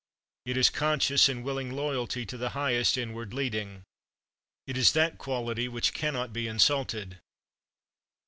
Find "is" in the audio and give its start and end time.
0.57-0.71, 4.75-4.93